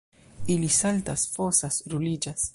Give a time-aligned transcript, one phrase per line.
[0.53, 2.49] Ili saltas, fosas, ruliĝas.